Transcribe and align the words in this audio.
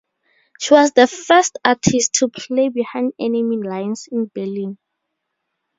She 0.59 0.73
was 0.73 0.93
the 0.93 1.05
first 1.05 1.59
artist 1.63 2.13
to 2.13 2.27
play 2.29 2.69
behind 2.69 3.13
enemy 3.19 3.57
lines 3.57 4.07
in 4.11 4.31
Berlin. 4.33 4.79